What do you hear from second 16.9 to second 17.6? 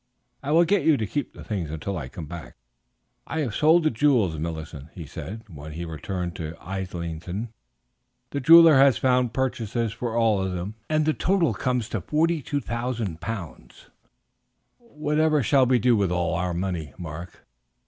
Mark?"